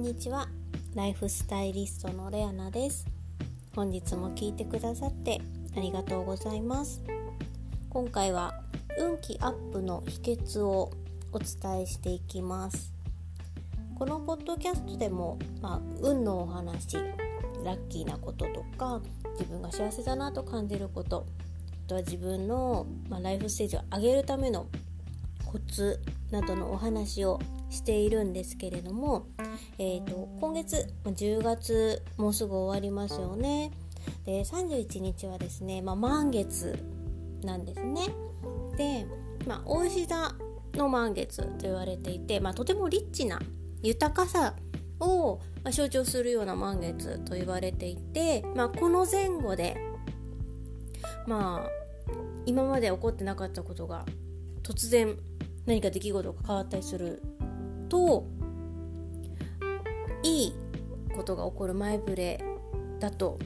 [0.00, 0.48] んにちは。
[0.94, 3.06] ライフスタイリストのレアナです。
[3.76, 5.42] 本日も聞いてくださって
[5.76, 7.02] ありがとうございます。
[7.90, 8.62] 今回は
[8.98, 10.90] 運気アップの秘訣を
[11.32, 12.94] お伝えしていきます。
[13.94, 16.96] このポッドキャストでも、まあ、運のお話
[17.62, 21.26] ラッキーなこととか自分が幸せだなと感じること
[21.86, 24.66] あとは自分の、まあ、ライフステージを上げるための
[25.44, 27.38] コツなどのお話を
[27.70, 29.28] しているんですけれども、
[29.78, 33.72] えーと、今月10月もうすぐ終わりますよね。
[34.24, 36.78] で31日はですね、まあ、満月
[37.42, 38.08] なんですね。
[38.76, 39.06] で、
[39.46, 40.34] まあ、大石座
[40.74, 43.40] の満月と言われていて、まあ、とてもリッチな
[43.82, 44.54] 豊かさ
[44.98, 45.40] を
[45.70, 49.76] 象徴するような満月と言われていて、まあ、この前後で
[51.26, 51.70] まあ
[52.46, 54.04] 今まで起こってなかったことが
[54.62, 55.16] 突然
[55.66, 57.22] 何か出来事が変わったりする
[57.90, 58.24] と
[60.22, 60.54] いい
[61.14, 62.42] ことが起こる前触れ
[63.00, 63.38] だと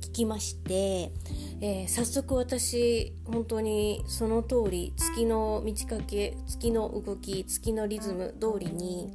[0.00, 1.12] 聞きまして、
[1.60, 9.10] えー、早速私本当にその通り月の満ち欠け月の動き月のリズム通りに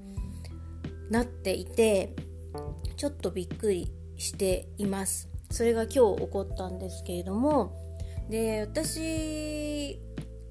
[1.10, 2.16] なっていて
[2.98, 5.30] ちょっとびっくりしています。
[5.50, 7.72] それが今日起こったんですけれども
[8.30, 10.00] で私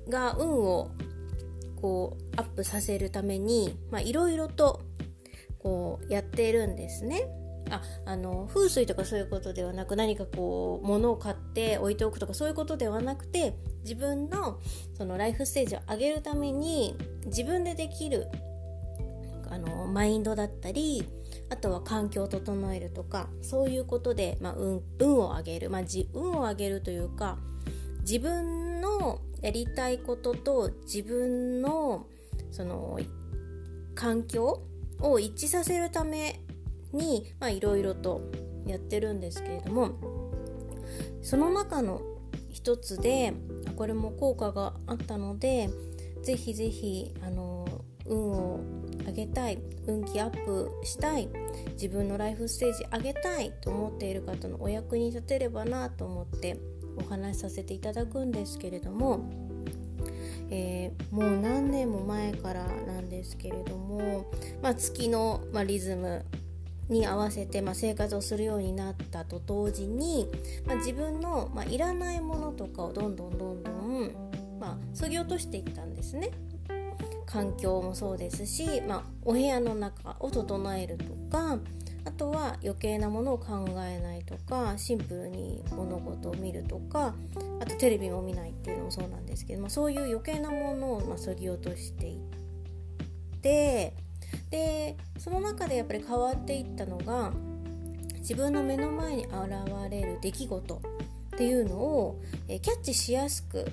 [0.09, 0.91] が運を
[1.81, 4.83] こうアップさせるためにいろいろと
[5.59, 7.29] こうやってるんですね。
[7.71, 14.61] ああの風水とかそういうことではなく何かこう物を買って置いておくとかそういうことではなくて自分の
[14.95, 18.29] そのライフステージを上げるために自分でできる
[19.51, 21.09] あのマインドだったり
[21.51, 25.83] あとは環境を整えるとかそういうことで、まあ、運運を上げる、まあ、
[26.13, 27.39] 運を上げるというか
[28.01, 32.07] 自分のやりたいことと自分の
[32.51, 32.99] その
[33.95, 34.63] 環境
[35.01, 36.41] を一致させるため
[36.93, 38.23] にいろいろと
[38.67, 39.91] やってるんですけれども
[41.23, 42.01] その中の
[42.51, 43.35] 一つで
[43.77, 45.69] これも効果があったので
[46.23, 47.67] ぜひぜひあの
[48.07, 48.61] 運を
[49.07, 51.29] 上げたい運気アップしたい
[51.73, 56.59] 自分のライフステージ上げたいと思っている方のお役に立てればなと思って
[56.97, 59.29] お話しさせていただくんですけれども、
[60.51, 64.31] えー、もう何年も前からなんですけれども、
[64.63, 66.25] まあ、月の、まあ、リズム
[66.89, 70.29] に合わせて、まあ、生活をするようになったと同時に、
[70.67, 74.13] まあ、自分の、まあ、いらないものとかをどんどんどんどん、
[74.61, 76.31] まあ、削ぎ落としていったんですね。
[77.27, 81.05] 環境もそうですし、まあ、お部屋の中を整えると
[81.37, 81.59] か
[82.07, 87.15] あとは余計なものを考えないとかシンプルに物事を見るとか
[87.61, 92.21] あとテレビも見ないっていうのもそうなんですけどもそういう余計なものをまあ削ぎ落としていっ
[93.43, 93.93] て
[94.51, 97.33] でその中でやっぱり変わっていったのが
[98.19, 99.35] 自分の目の前に現
[99.91, 100.75] れる出来事
[101.35, 103.67] っていうのをえキャッチしやすく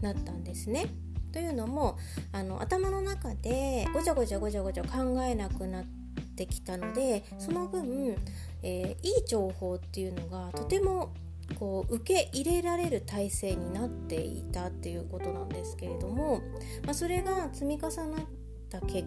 [0.00, 0.86] なったんですね。
[1.32, 1.96] というのも
[2.32, 5.99] あの頭の中でごちゃごちゃごちゃごちゃ考えなくなって
[6.44, 8.16] ってきたのでその分、
[8.62, 11.12] えー、いい情報っていうのがとても
[11.58, 16.40] こう受け入れられる体制になっていたっていうことなんですけれども、
[16.84, 18.24] まあ、それが積み重なっ
[18.70, 19.04] た結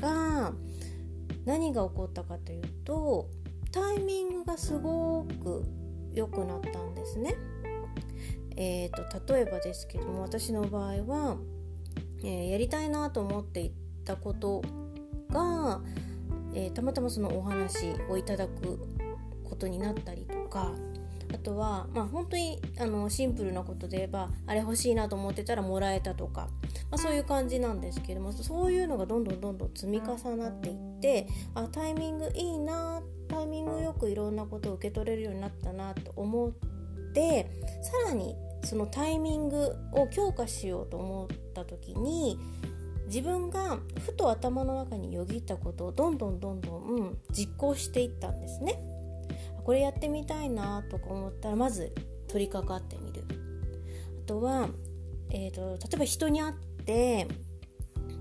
[0.00, 0.52] 果
[1.44, 3.28] 何が起こったかというと
[3.72, 5.64] タイミングがすごく
[6.12, 7.34] 良くなったんですね。
[8.58, 11.36] えーと、例えばですけども私の場合は、
[12.22, 14.62] えー、やりたいなと思っていたこと
[15.30, 15.82] が
[16.56, 18.78] えー、たまたまそのお話をいただく
[19.44, 20.72] ことになったりとか
[21.32, 26.48] あとは、まあ、本当にあのシンプルなことで言えばあれ欲しいなと思ってたらもらえたとか、
[26.90, 36.52] まあ、そういう感じなんですけどもそういうのがどんどんどんどん積み重なっていってあタイミングいいなタイミングよくいろんなことを受け取れるようになったなと思っ
[37.12, 37.50] て
[37.82, 38.34] さらに
[38.64, 42.38] そのタイミングを強化しようと思った時に
[43.06, 48.80] 自分がふと頭の中によぎったことをどんどんどんどん実行していったんですね。
[49.64, 51.92] これやってみたいなとか思ったらまず
[52.28, 53.24] 取り掛かってみる。
[54.24, 54.68] あとは、
[55.30, 56.54] えーと、例えば人に会っ
[56.84, 57.26] て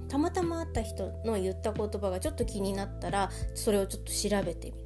[0.08, 4.86] たまたま会った人の言った言葉がちょっと気になったらそれをちょっと調べてみる。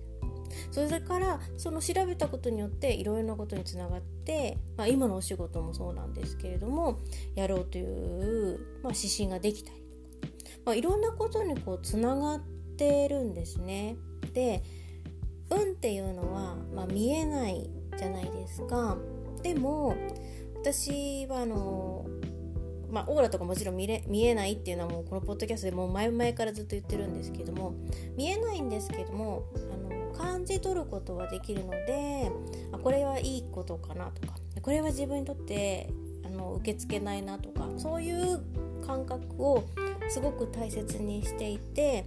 [0.71, 6.99] それからその調べたことによっていろいろなことにつながって、まあ、今のお仕事もそうなんですけれども
[7.35, 9.88] やろうという、まあ、指針ができたり
[10.65, 12.39] まあ、いろんなことにこうつながっ
[12.77, 13.97] てるんですね。
[14.33, 14.63] で
[15.49, 18.97] 運っていうのは、まあ、見えないじゃないですか。
[19.41, 19.95] でも
[20.55, 22.05] 私はあの
[22.91, 27.75] まあ、オーラとかもちろん見れ見えないっていうのはもうこのポッドキャストでもう前々からずっと言ってるんですけども
[28.17, 32.31] 見えないんですけどもあの感じ取ることはできるので
[32.71, 35.89] あこれはいいことかなとかこれは自分にとって
[36.25, 38.41] あの受け付けないなとかそういう
[38.85, 39.65] 感覚を
[40.09, 42.05] すごく大切にしていて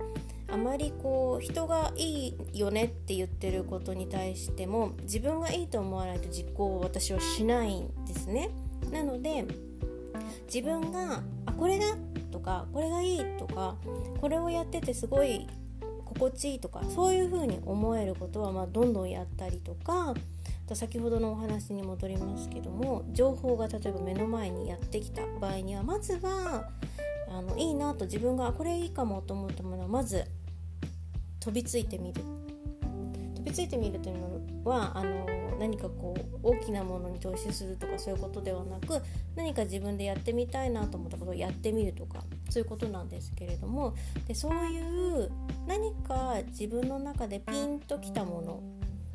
[0.49, 8.51] あまりこう人がいいよねって言ってることに対しても自分がいいと思わないと実行を私はしないんですね。
[8.91, 9.47] なので
[10.53, 11.97] 自分があこれだ
[12.31, 13.77] とかこれがいいとか
[14.21, 15.47] これをやっててすごい
[16.05, 20.15] 心地いいとかそういう風に思えることはまあどんどんやったりとか
[20.75, 26.69] 先ほどのお話に戻りますけども情報が例えば目の前にやってきた場合にはまずは
[27.33, 30.25] あのいいなと自分がこれいいかもと思ったものはまず
[31.41, 32.23] 飛びついてみる
[33.35, 35.27] 飛びついてみるというのはあの
[35.59, 39.01] 何かこう大きなものに投資するとかそういうことではなく
[39.35, 43.95] 何か自分でやってみたいなと思ったことをやってみるとかそういうことなんですけれども
[44.27, 45.31] でそういう
[45.67, 48.63] 何か自分の中でピンときたもの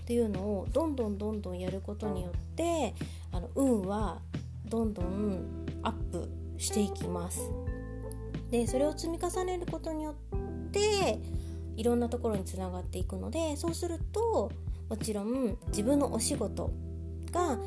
[0.02, 2.94] っていうのをどんどんどんどんやることによって
[3.32, 4.20] あの運は
[4.66, 5.46] どんどん
[5.84, 7.52] アップしていきます。
[8.52, 11.20] でそれを積み重ねることによって
[11.76, 14.52] いろんなところにつながっていくのでそうすると
[14.90, 16.72] もちろん自分のお仕事
[17.32, 17.58] が、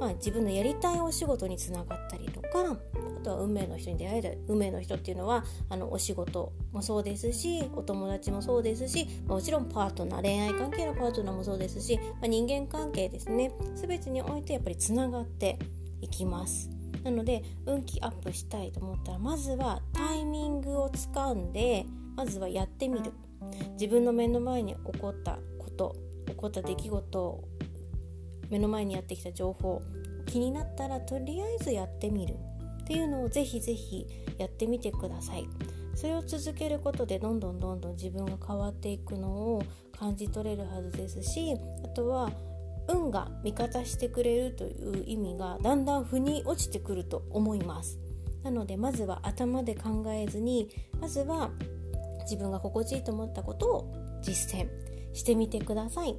[0.00, 2.48] まあ、自分のやりたいお仕事につながったりとか
[3.20, 13.52] あとは運命の人に出会える運命の人っていうのはあのお仕事もそうですしお友達もそうですしもちろんパートナー恋愛関係のパートナーもそうですし、まあ、人間関係ですね。
[13.76, 15.58] 全てにおいてやっぱりつながって
[16.00, 16.79] いきます。
[17.02, 21.86] なので運気アップしたいと思ったらまずはタイミングをつかんで
[22.16, 23.12] まずはやってみる。
[23.72, 27.48] 自分の目の前に起こったこと起こった出来事
[28.50, 29.82] 目の前にやってきた情報
[30.26, 32.34] 気になったらとりあえずやってみる。
[32.82, 34.06] っていうのをぜひぜひ
[34.36, 35.46] やってみてください。
[35.94, 39.62] それを続けることでどんどんどんどん自分が変わっていくのを
[39.98, 41.54] 感じ取れるはずですし
[41.84, 42.30] あとは
[42.88, 47.98] 運が味方してくれるという意味がだんだん腑に落ちてくると思います。
[48.42, 51.50] なのでまずは頭で考えずにまずは
[52.22, 54.68] 自分が心地いいと思ったことを実践
[55.12, 56.16] してみてください。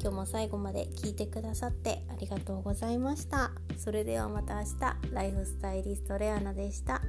[0.00, 3.52] 今日も最後まで聞いてくださってありがとうございました。
[3.76, 4.96] それではまた明日。
[5.12, 7.02] ライフスタイリストレアナでした。